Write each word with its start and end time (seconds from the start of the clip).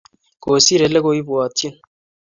Kosir 0.43 0.79
olekoibwatchini 0.87 1.79